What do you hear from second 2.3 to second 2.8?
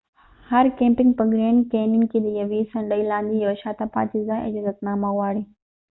یوې